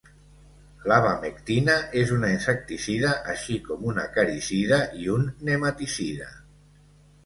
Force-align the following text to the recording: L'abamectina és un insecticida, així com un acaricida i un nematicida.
L'abamectina 0.91 1.75
és 2.01 2.15
un 2.17 2.25
insecticida, 2.31 3.13
així 3.37 3.61
com 3.71 3.87
un 3.93 4.03
acaricida 4.09 4.85
i 5.07 5.11
un 5.21 5.33
nematicida. 5.55 6.37